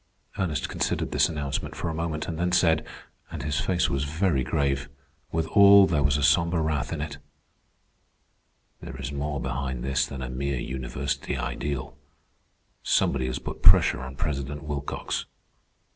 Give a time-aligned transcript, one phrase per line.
[0.39, 2.83] Ernest considered this announcement for a moment, and then said,
[3.29, 4.89] and his face was very grave,
[5.31, 7.19] withal there was a sombre wrath in it:
[8.81, 11.95] "There is more behind this than a mere university ideal.
[12.81, 15.27] Somebody has put pressure on President Wilcox."